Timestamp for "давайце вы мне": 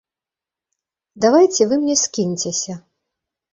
1.27-1.95